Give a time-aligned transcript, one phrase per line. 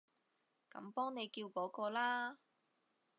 [0.71, 2.39] 咁幫你叫嗰個啦